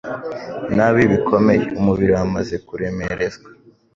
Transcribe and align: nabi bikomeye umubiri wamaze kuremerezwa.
nabi 0.75 1.01
bikomeye 1.13 1.63
umubiri 1.79 2.11
wamaze 2.17 2.55
kuremerezwa. 2.67 3.47